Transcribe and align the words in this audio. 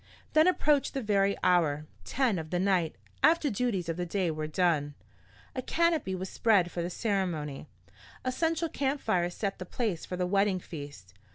Then 0.33 0.47
approached 0.47 0.95
the 0.95 1.03
very 1.03 1.37
hour 1.43 1.85
ten 2.05 2.39
of 2.39 2.49
the 2.49 2.57
night, 2.57 2.95
after 3.21 3.51
duties 3.51 3.87
of 3.87 3.97
the 3.97 4.05
day 4.07 4.31
were 4.31 4.47
done. 4.47 4.95
A 5.55 5.61
canopy 5.61 6.15
was 6.15 6.27
spread 6.27 6.71
for 6.71 6.81
the 6.81 6.89
ceremony. 6.89 7.67
A 8.25 8.31
central 8.31 8.69
camp 8.69 8.99
fire 8.99 9.29
set 9.29 9.59
the 9.59 9.63
place 9.67 10.03
for 10.03 10.17
the 10.17 10.25
wedding 10.25 10.59
feast. 10.59 11.13